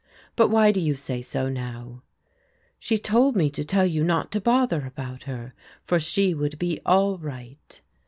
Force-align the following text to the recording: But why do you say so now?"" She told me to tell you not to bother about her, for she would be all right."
But 0.35 0.47
why 0.49 0.71
do 0.71 0.79
you 0.79 0.95
say 0.95 1.21
so 1.21 1.47
now?"" 1.47 2.01
She 2.79 2.97
told 2.97 3.35
me 3.35 3.51
to 3.51 3.63
tell 3.63 3.85
you 3.85 4.03
not 4.03 4.31
to 4.31 4.41
bother 4.41 4.83
about 4.87 5.25
her, 5.25 5.53
for 5.83 5.99
she 5.99 6.33
would 6.33 6.57
be 6.57 6.79
all 6.87 7.19
right." 7.19 7.79